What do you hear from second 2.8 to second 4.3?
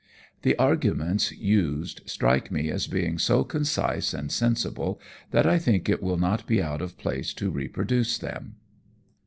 being so concise